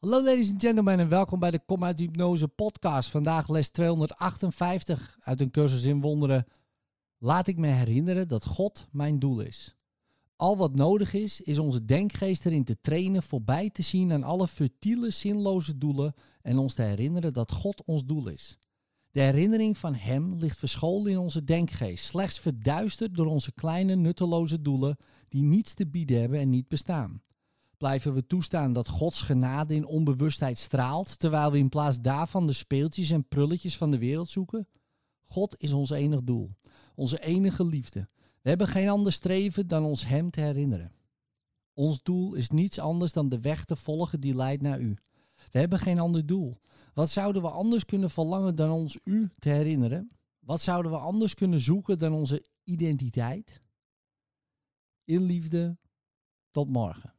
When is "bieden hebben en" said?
25.86-26.50